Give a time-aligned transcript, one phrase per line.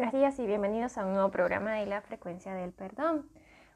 [0.00, 3.28] buenos días y bienvenidos a un nuevo programa de la frecuencia del perdón,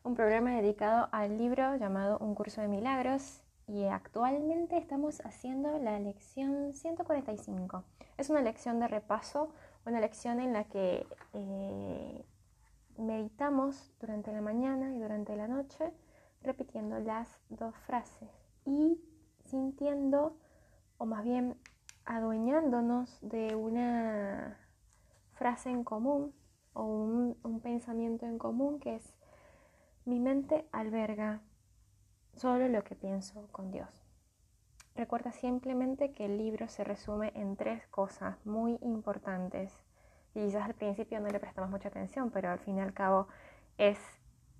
[0.04, 5.98] un programa dedicado al libro llamado Un curso de milagros y actualmente estamos haciendo la
[5.98, 7.84] lección 145.
[8.16, 9.50] Es una lección de repaso,
[9.84, 12.24] una lección en la que eh,
[12.96, 15.92] meditamos durante la mañana y durante la noche
[16.42, 18.30] repitiendo las dos frases
[18.64, 18.98] y
[19.44, 20.38] sintiendo,
[20.96, 21.58] o más bien
[22.06, 24.63] adueñándonos de una
[25.44, 26.32] frase en común
[26.72, 29.14] o un, pensamiento en común que es
[30.06, 31.42] mi mente alberga
[32.34, 33.90] solo lo que pienso con Dios.
[34.94, 39.70] Recuerda simplemente que el libro se resume en tres cosas muy importantes.
[40.34, 43.28] Y quizás al principio no le prestamos mucha atención, pero al fin y al cabo
[43.76, 43.98] es,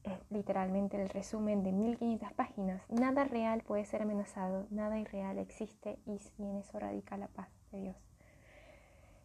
[0.03, 2.83] es, literalmente el resumen de 1500 páginas.
[2.91, 7.80] Nada real puede ser amenazado, nada irreal existe y en eso radica la paz de
[7.80, 7.97] Dios.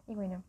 [0.08, 0.42] Y bueno,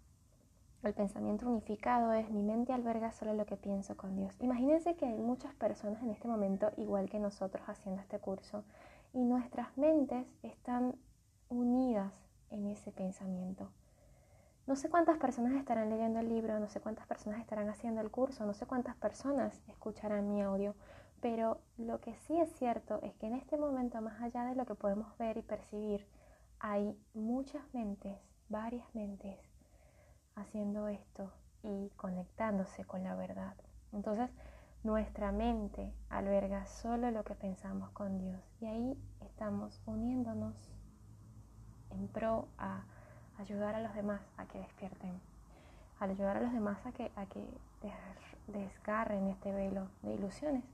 [0.82, 4.34] el pensamiento unificado es mi mente alberga solo lo que pienso con Dios.
[4.40, 8.64] Imagínense que hay muchas personas en este momento igual que nosotros haciendo este curso
[9.12, 10.94] y nuestras mentes están
[11.50, 12.14] unidas
[12.50, 13.70] en ese pensamiento.
[14.66, 18.10] No sé cuántas personas estarán leyendo el libro, no sé cuántas personas estarán haciendo el
[18.10, 20.74] curso, no sé cuántas personas escucharán mi audio,
[21.20, 24.64] pero lo que sí es cierto es que en este momento, más allá de lo
[24.64, 26.06] que podemos ver y percibir,
[26.58, 29.38] hay muchas mentes, varias mentes
[30.36, 33.54] haciendo esto y conectándose con la verdad.
[33.92, 34.30] Entonces,
[34.82, 40.54] nuestra mente alberga solo lo que pensamos con Dios y ahí estamos uniéndonos
[41.90, 42.84] en pro a
[43.38, 45.20] ayudar a los demás a que despierten,
[45.98, 47.44] a ayudar a los demás a que, a que
[48.46, 50.64] desgarren este velo de ilusiones.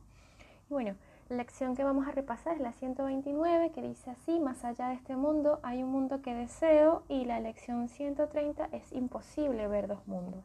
[0.68, 0.94] Y bueno,
[1.28, 4.94] la lección que vamos a repasar es la 129 que dice así, más allá de
[4.94, 10.06] este mundo hay un mundo que deseo y la lección 130 es imposible ver dos
[10.06, 10.44] mundos.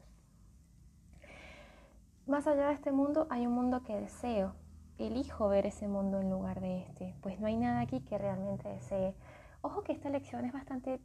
[2.25, 4.55] Más allá de este mundo hay un mundo que deseo.
[4.97, 8.69] Elijo ver ese mundo en lugar de este, pues no hay nada aquí que realmente
[8.69, 9.15] desee.
[9.61, 10.99] Ojo que esta lección es bastante,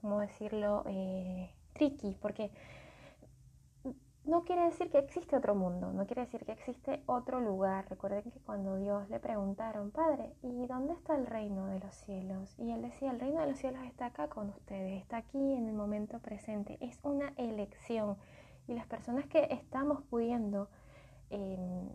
[0.00, 2.50] ¿cómo decirlo?, eh, tricky, porque
[4.24, 7.88] no quiere decir que existe otro mundo, no quiere decir que existe otro lugar.
[7.90, 12.54] Recuerden que cuando Dios le preguntaron, Padre, ¿y dónde está el reino de los cielos?
[12.58, 15.66] Y él decía, el reino de los cielos está acá con ustedes, está aquí en
[15.66, 16.78] el momento presente.
[16.80, 18.16] Es una elección.
[18.68, 20.68] Y las personas que estamos pudiendo
[21.30, 21.88] em,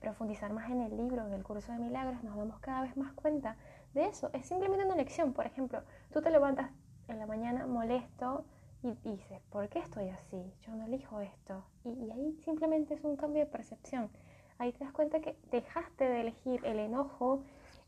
[0.00, 3.12] profundizar más en el libro, en el curso de milagros, nos damos cada vez más
[3.12, 3.58] cuenta
[3.92, 4.30] de eso.
[4.32, 5.34] Es simplemente una elección.
[5.34, 6.70] Por ejemplo, tú te levantas
[7.08, 8.46] en la mañana molesto,
[8.82, 10.52] y dices, ¿por qué estoy así?
[10.62, 11.64] Yo no elijo esto.
[11.84, 14.10] Y, ahí simplemente es un cambio de percepción.
[14.58, 17.42] Ahí te das cuenta que dejaste de elegir el enojo,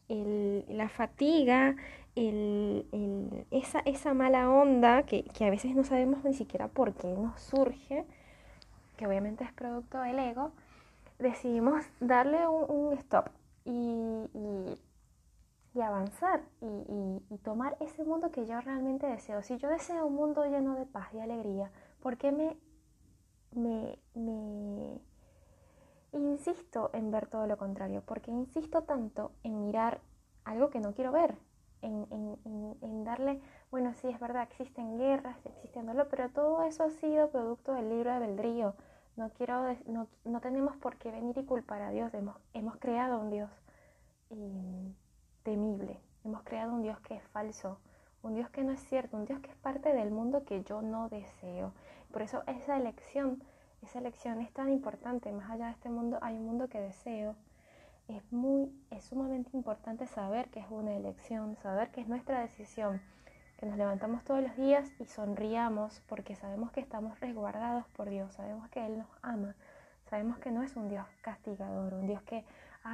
[0.09, 1.77] la fatiga,
[3.51, 8.05] esa, esa, mala onda que, a veces no sabemos ni siquiera por qué nos surge,
[8.97, 10.51] que obviamente es producto del ego,
[11.19, 13.29] decidimos darle un, stop
[13.65, 13.93] y
[14.33, 14.79] y
[15.83, 19.43] avanzar y, tomar ese mundo que yo realmente deseo.
[19.43, 21.71] Si yo deseo un mundo lleno de paz y alegría,
[22.01, 22.57] ¿por qué me,
[23.53, 23.99] me,
[26.13, 28.03] insisto en ver todo lo contrario?
[28.05, 30.01] Porque insisto tanto en mirar
[30.45, 31.37] algo que no quiero ver,
[31.81, 32.07] en,
[32.83, 33.41] en, darle,
[33.71, 37.89] bueno, sí, es verdad, existen guerras, existen dolor, pero todo eso ha sido producto del
[37.89, 38.75] libro de albedrío.
[39.17, 43.21] No, quiero, no, no tenemos por qué venir y culpar a Dios, hemos, hemos creado
[43.21, 43.51] un Dios.
[44.31, 44.95] Y,
[45.49, 45.99] temible.
[46.27, 47.79] Hemos creado un Dios que es falso,
[48.23, 50.83] un Dios que no es cierto, un Dios que es parte del mundo que yo
[50.83, 51.73] no deseo.
[52.13, 53.43] Por eso esa elección,
[53.81, 55.33] esa elección es tan importante.
[55.33, 57.35] Más allá de este mundo hay un mundo que deseo.
[58.09, 63.01] Es muy, es sumamente importante saber que es una elección, saber que es nuestra decisión,
[63.59, 68.35] que nos levantamos todos los días y sonriamos porque sabemos que estamos resguardados por Dios,
[68.35, 69.55] sabemos que Él nos ama,
[70.11, 72.45] sabemos que no es un Dios castigador, un Dios que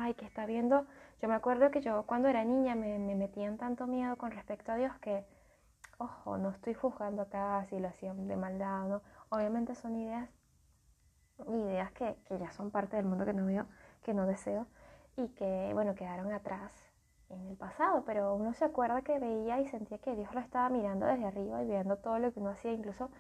[0.03, 0.87] ay, que está viendo.
[1.21, 4.73] Yo me acuerdo que yo cuando era niña me, me metían tanto miedo con respecto
[4.73, 5.25] a Dios que,
[5.99, 9.03] ojo, no estoy juzgando acá si lo hacían de maldad o no.
[9.31, 10.29] Obviamente son ideas,
[11.49, 13.67] ideas que, que ya son parte del mundo que no veo,
[14.03, 14.67] que no deseo
[15.17, 16.73] y que, bueno, quedaron atrás
[17.31, 20.69] en el pasado, pero uno se acuerda que veía y sentía que Dios lo estaba
[20.69, 23.11] mirando desde arriba y viendo todo lo que uno hacía, incluso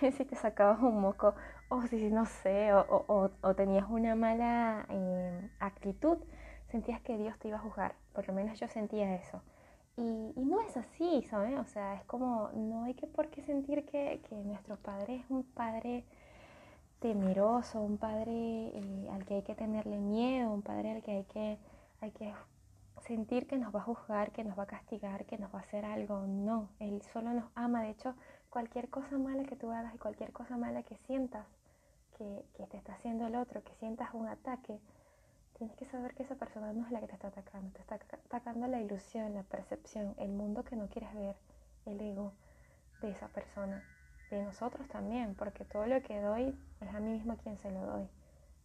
[0.16, 1.34] si te sacabas un moco
[1.68, 6.18] o si no sé, o, o, tenías una mala eh, actitud,
[6.70, 7.94] sentías que Dios te iba a juzgar.
[8.14, 9.42] Por lo menos yo sentía eso.
[9.96, 11.58] Y, y, no es así, ¿sabes?
[11.58, 15.24] O sea, es como, no hay que por qué sentir que, que nuestro padre es
[15.28, 16.04] un padre
[17.00, 21.24] temeroso, un padre eh, al que hay que tenerle miedo, un padre al que hay
[21.24, 21.58] que,
[22.00, 22.32] hay que
[23.06, 25.62] sentir que nos va a juzgar, que nos va a castigar, que nos va a
[25.62, 26.26] hacer algo.
[26.26, 27.82] No, Él solo nos ama.
[27.82, 28.14] De hecho,
[28.50, 31.46] cualquier cosa mala que tú hagas y cualquier cosa mala que sientas,
[32.16, 34.80] que, que te está haciendo el otro, que sientas un ataque,
[35.58, 37.96] tienes que saber que esa persona no es la que te está atacando, te está
[37.96, 41.36] atacando la ilusión, la percepción, el mundo que no quieres ver,
[41.86, 42.32] el ego
[43.02, 43.82] de esa persona,
[44.30, 47.80] de nosotros también, porque todo lo que doy es a mí mismo quien se lo
[47.80, 48.08] doy.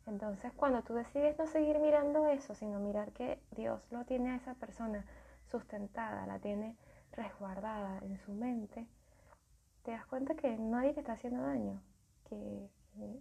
[0.06, 4.36] Entonces, cuando tú decides no seguir mirando eso, sino mirar que Dios lo tiene a
[4.36, 5.06] esa persona
[5.50, 6.76] sustentada, la tiene
[7.14, 8.86] resguardada en su mente,
[9.84, 11.82] te das cuenta que nadie te está haciendo daño,
[12.30, 12.70] que,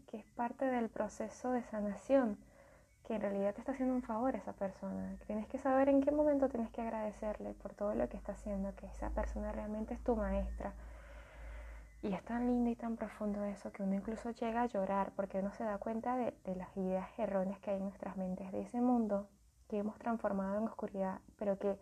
[0.07, 2.39] que es parte del proceso de sanación,
[3.05, 5.17] que en realidad te está haciendo un favor esa persona.
[5.27, 8.75] Tienes que saber en qué momento tienes que agradecerle por todo lo que está haciendo,
[8.77, 10.73] que esa persona realmente es tu maestra
[12.03, 15.39] y es tan lindo y tan profundo eso que uno incluso llega a llorar porque
[15.39, 18.81] uno se da cuenta de, las ideas erróneas que hay en nuestras mentes, de ese
[18.81, 19.29] mundo
[19.69, 21.79] que hemos transformado en oscuridad, pero que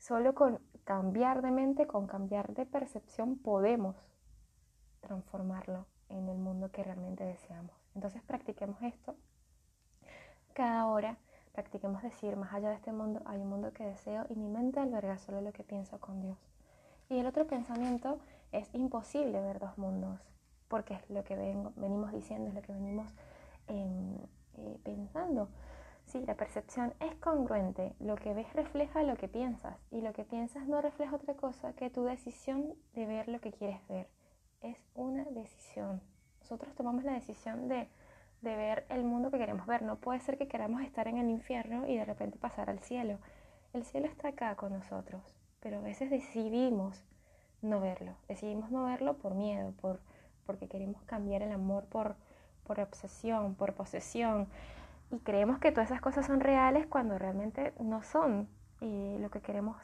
[0.00, 3.94] solo con cambiar de mente, con cambiar de percepción, podemos
[5.00, 7.76] transformarlo en el mundo que realmente deseamos.
[7.94, 9.14] Entonces practiquemos esto
[10.60, 11.16] cada hora,
[11.52, 14.80] practiquemos decir, más allá de este mundo hay un mundo que deseo y mi mente
[14.80, 16.36] alberga solo lo que pienso con Dios.
[17.08, 18.20] Y el otro pensamiento
[18.52, 20.20] es imposible ver dos mundos,
[20.68, 21.34] porque es lo que
[21.76, 23.10] venimos diciendo, es lo que venimos
[23.68, 24.16] em,
[24.58, 25.48] eh, pensando.
[26.10, 30.24] Sí, la percepción es congruente, lo que ves refleja lo que piensas y lo que
[30.24, 34.08] piensas no refleja otra cosa que tu decisión de ver lo que quieres ver.
[34.60, 36.00] Es una decisión.
[36.40, 37.88] Nosotros tomamos la decisión de,
[38.42, 39.82] de ver el mundo que queremos ver.
[39.82, 43.18] No puede ser que queramos estar en el infierno y de repente pasar al cielo.
[43.72, 45.22] El cielo está acá con nosotros
[45.60, 47.04] pero a veces decidimos
[47.62, 48.16] no verlo.
[48.28, 50.00] Decidimos no verlo por miedo, por,
[50.46, 52.16] porque queremos cambiar el amor por,
[52.64, 54.48] por obsesión, por posesión.
[55.10, 58.48] Y creemos que todas esas cosas son reales cuando realmente no son
[58.80, 59.76] y lo que queremos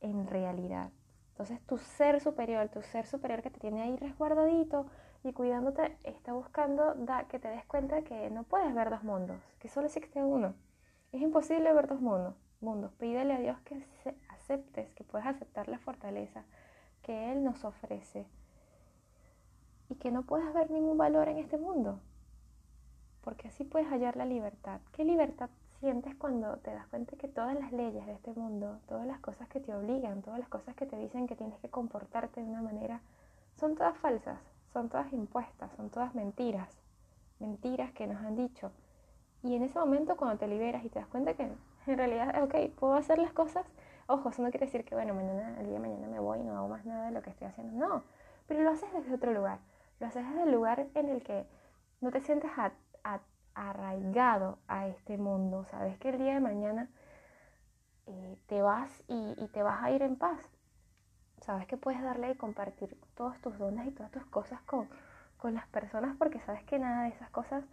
[0.00, 0.90] en realidad.
[1.30, 4.86] Entonces tu ser superior, tu ser superior que te tiene ahí resguardadito
[5.24, 9.40] y cuidándote, está buscando da, que te des cuenta que no puedes ver dos mundos,
[9.60, 10.54] que solo existe uno.
[11.12, 12.34] Es imposible ver dos mundos.
[12.60, 12.92] mundos.
[12.94, 13.86] Pídele a Dios que
[14.30, 16.44] aceptes, que puedes aceptar la fortaleza
[17.02, 18.26] que Él nos ofrece
[19.88, 22.00] y que no puedes ver ningún valor en este mundo,
[23.22, 24.80] porque así puedes hallar la libertad.
[24.92, 29.06] ¿Qué libertad sientes cuando te das cuenta que todas las leyes de este mundo, todas
[29.06, 32.42] las cosas que te obligan, todas las cosas que te dicen que tienes que comportarte
[32.42, 33.00] de una manera,
[33.58, 34.38] son todas falsas,
[34.72, 36.68] son todas impuestas, son todas mentiras,
[37.40, 38.70] mentiras que nos han dicho.
[39.42, 41.42] Y en ese momento cuando te liberas y te das cuenta que
[41.86, 43.66] en realidad, ok, puedo hacer las cosas
[44.08, 46.42] Ojo, eso no quiere decir que, bueno, mañana, el día de mañana me voy y
[46.42, 47.74] no hago más nada de lo que estoy haciendo.
[47.74, 48.02] No,
[48.46, 49.58] pero lo haces desde otro lugar.
[50.00, 51.46] Lo haces desde el lugar en el que
[52.00, 52.50] no te sientes
[53.54, 55.64] arraigado a este mundo.
[55.66, 56.88] Sabes que el día de mañana
[58.06, 60.40] eh, te vas y, te vas a ir en paz.
[61.40, 64.88] Sabes que puedes darle y compartir todos tus dones y todas tus cosas con,
[65.38, 67.64] con las personas porque sabes que nada de esas cosas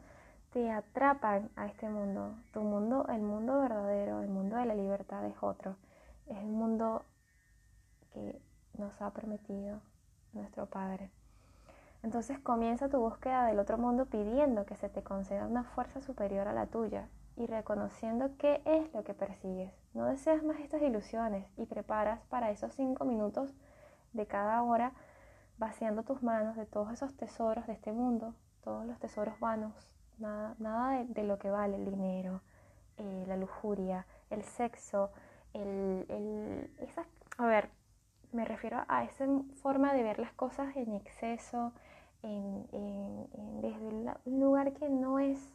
[0.51, 2.35] te atrapan a este mundo.
[2.51, 5.75] Tu mundo, el mundo verdadero, el mundo de la libertad es otro
[6.29, 7.05] es el mundo
[8.13, 8.39] que
[8.77, 9.81] nos ha permitido
[10.33, 11.09] nuestro Padre.
[12.01, 16.47] Entonces comienza tu búsqueda del otro mundo pidiendo que se te conceda una fuerza superior
[16.47, 19.73] a la tuya y reconociendo qué es lo que persigues.
[19.93, 23.53] No deseas más estas ilusiones y preparas para esos cinco minutos
[24.13, 24.93] de cada hora
[25.57, 29.73] vaciando tus manos de todos esos tesoros de este mundo, todos los tesoros vanos,
[30.17, 32.41] nada, nada de, lo que vale el dinero,
[32.97, 35.11] eh, la lujuria, el sexo,
[35.53, 36.71] el, el,
[37.37, 37.69] a ver,
[38.31, 39.25] me refiero a esa
[39.61, 41.73] forma de ver las cosas en exceso,
[42.21, 45.49] desde un lugar que no es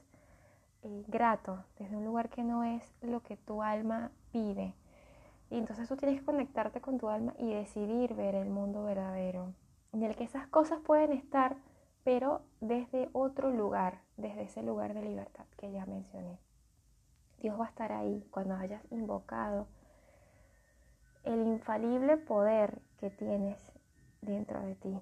[0.83, 4.75] eh, grato, desde un lugar que no es lo que tu alma pide.
[5.50, 9.54] Y entonces tú tienes que conectarte con tu alma y decidir ver el mundo verdadero,
[9.92, 11.56] en el que esas cosas pueden estar,
[12.02, 16.38] pero desde otro lugar, desde ese lugar de libertad que ya mencioné.
[17.38, 19.66] Dios va a estar ahí cuando hayas invocado
[21.25, 23.59] el infalible poder que tienes
[24.23, 25.00] dentro de ti.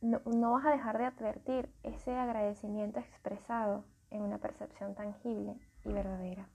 [0.00, 6.48] No, vas a dejar de advertir ese agradecimiento expresado en una percepción tangible y verdadera.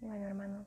[0.00, 0.66] Bueno, hermano,